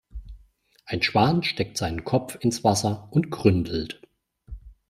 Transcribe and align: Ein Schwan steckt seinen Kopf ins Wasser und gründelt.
Ein 0.85 1.03
Schwan 1.03 1.43
steckt 1.43 1.77
seinen 1.77 2.03
Kopf 2.03 2.35
ins 2.41 2.63
Wasser 2.63 3.07
und 3.11 3.29
gründelt. 3.29 4.01